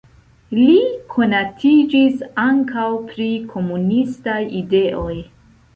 Li 0.59 0.77
konatiĝis 1.15 2.25
ankaŭ 2.47 2.89
pri 3.13 3.31
komunistaj 3.55 4.41
ideoj. 4.65 5.17